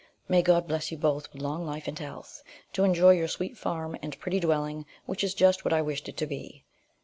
May 0.27 0.41
God 0.41 0.67
bless 0.67 0.89
you 0.91 0.97
both 0.97 1.31
with 1.31 1.43
long 1.43 1.63
life 1.63 1.87
and 1.87 1.99
health, 1.99 2.41
to 2.73 2.83
enjoy 2.83 3.11
your 3.11 3.27
sweet 3.27 3.55
farm, 3.55 3.95
and 4.01 4.17
pretty 4.19 4.39
dwelling, 4.39 4.87
which 5.05 5.23
is 5.23 5.35
just 5.35 5.63
what 5.63 5.73
I 5.75 5.83
wished 5.83 6.09
it 6.09 6.17
to 6.17 6.25
be. 6.25 6.65